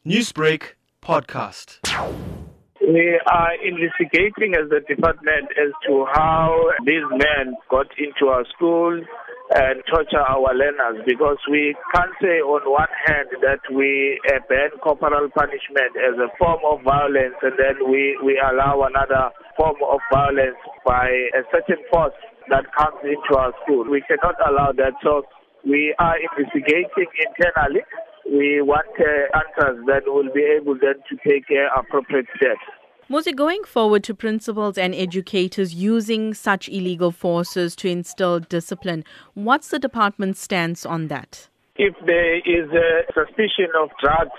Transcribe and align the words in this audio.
Newsbreak 0.00 0.80
podcast. 1.04 1.84
We 2.80 3.20
are 3.28 3.52
investigating 3.60 4.56
as 4.56 4.72
the 4.72 4.80
department 4.88 5.52
as 5.60 5.76
to 5.84 6.06
how 6.14 6.56
these 6.86 7.04
men 7.12 7.52
got 7.68 7.84
into 8.00 8.32
our 8.32 8.46
school 8.56 8.96
and 8.96 9.82
torture 9.92 10.24
our 10.24 10.56
learners 10.56 11.04
because 11.04 11.36
we 11.50 11.76
can't 11.94 12.16
say 12.16 12.40
on 12.40 12.64
one 12.64 12.88
hand 13.04 13.28
that 13.44 13.60
we 13.68 14.18
uh, 14.32 14.40
ban 14.48 14.72
corporal 14.82 15.28
punishment 15.36 15.92
as 16.00 16.16
a 16.16 16.32
form 16.38 16.64
of 16.64 16.80
violence 16.80 17.36
and 17.42 17.60
then 17.60 17.76
we, 17.84 18.16
we 18.24 18.40
allow 18.40 18.80
another 18.88 19.28
form 19.58 19.76
of 19.84 20.00
violence 20.10 20.56
by 20.86 21.12
a 21.36 21.44
certain 21.52 21.84
force 21.92 22.16
that 22.48 22.64
comes 22.72 23.04
into 23.04 23.36
our 23.36 23.52
school. 23.62 23.84
We 23.84 24.00
cannot 24.08 24.40
allow 24.48 24.72
that. 24.80 24.96
So 25.04 25.28
we 25.68 25.94
are 26.00 26.16
investigating 26.16 26.88
internally 27.20 27.84
we 28.30 28.62
want 28.62 28.86
uh, 28.98 29.38
answers 29.38 29.84
that 29.86 30.02
will 30.06 30.32
be 30.32 30.42
able 30.42 30.74
then 30.74 31.02
to 31.08 31.16
take 31.28 31.44
uh, 31.50 31.78
appropriate 31.78 32.26
steps. 32.36 32.62
Muzi, 33.10 33.34
going 33.34 33.64
forward 33.64 34.04
to 34.04 34.14
principals 34.14 34.78
and 34.78 34.94
educators 34.94 35.74
using 35.74 36.32
such 36.32 36.68
illegal 36.68 37.10
forces 37.10 37.74
to 37.74 37.88
instill 37.88 38.38
discipline, 38.38 39.04
what's 39.34 39.70
the 39.70 39.80
department's 39.80 40.40
stance 40.40 40.86
on 40.86 41.08
that? 41.08 41.48
If 41.74 41.94
there 42.06 42.36
is 42.38 42.70
a 42.70 43.02
suspicion 43.12 43.74
of 43.76 43.90
drugs 44.00 44.38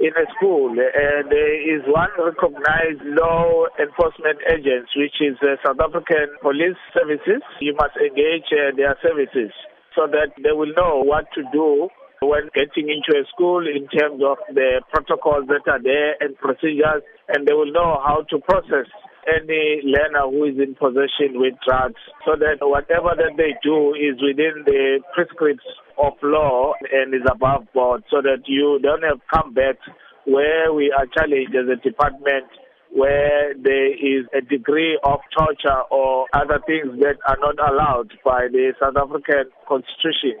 in 0.00 0.10
a 0.18 0.26
school 0.34 0.70
and 0.70 1.30
there 1.30 1.76
is 1.76 1.82
one 1.86 2.10
recognized 2.18 3.02
law 3.04 3.66
enforcement 3.78 4.38
agent, 4.50 4.88
which 4.96 5.14
is 5.20 5.36
uh, 5.42 5.54
South 5.64 5.78
African 5.78 6.34
Police 6.42 6.78
Services, 6.94 7.42
you 7.60 7.74
must 7.78 7.94
engage 8.02 8.50
uh, 8.50 8.74
their 8.74 8.98
services 9.00 9.52
so 9.94 10.08
that 10.10 10.34
they 10.42 10.50
will 10.50 10.74
know 10.74 11.02
what 11.04 11.26
to 11.34 11.42
do 11.52 11.88
when 12.20 12.50
getting 12.54 12.90
into 12.90 13.18
a 13.18 13.24
school 13.32 13.66
in 13.66 13.86
terms 13.88 14.22
of 14.24 14.38
the 14.52 14.82
protocols 14.92 15.46
that 15.48 15.70
are 15.70 15.82
there 15.82 16.16
and 16.20 16.36
procedures, 16.38 17.02
and 17.28 17.46
they 17.46 17.52
will 17.52 17.72
know 17.72 18.00
how 18.04 18.24
to 18.30 18.38
process 18.38 18.86
any 19.28 19.82
learner 19.84 20.24
who 20.30 20.44
is 20.44 20.56
in 20.58 20.74
possession 20.74 21.36
with 21.36 21.54
drugs 21.66 22.00
so 22.24 22.32
that 22.38 22.58
whatever 22.62 23.12
that 23.14 23.36
they 23.36 23.54
do 23.62 23.94
is 23.94 24.16
within 24.22 24.64
the 24.64 25.00
prescripts 25.14 25.66
of 25.98 26.14
law 26.22 26.72
and 26.90 27.14
is 27.14 27.26
above 27.30 27.66
board 27.74 28.02
so 28.10 28.22
that 28.22 28.42
you 28.46 28.78
don't 28.82 29.02
have 29.02 29.20
come 29.32 29.52
back 29.52 29.76
where 30.24 30.72
we 30.72 30.92
are 30.96 31.06
challenged 31.06 31.54
as 31.54 31.68
a 31.68 31.76
department 31.82 32.48
where 32.92 33.52
there 33.54 33.92
is 33.92 34.24
a 34.36 34.40
degree 34.40 34.98
of 35.04 35.20
torture 35.36 35.82
or 35.90 36.26
other 36.32 36.60
things 36.66 36.98
that 37.00 37.16
are 37.28 37.36
not 37.40 37.58
allowed 37.70 38.10
by 38.24 38.48
the 38.50 38.72
South 38.80 38.96
African 38.96 39.50
Constitution. 39.68 40.40